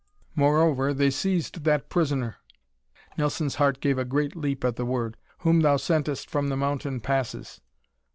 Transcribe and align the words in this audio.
Moreover, 0.33 0.95
they 0.95 1.11
seized 1.11 1.63
that 1.63 1.87
prisoner" 1.89 2.37
Nelson's 3.19 3.57
heart 3.61 3.79
gave 3.81 3.99
a 3.99 4.03
great 4.03 4.35
leap 4.35 4.65
at 4.65 4.75
the 4.75 4.83
word 4.83 5.15
"whom 5.45 5.59
thou 5.59 5.77
sentest 5.77 6.27
from 6.27 6.47
the 6.49 6.57
mountain 6.57 7.01
passes." 7.01 7.61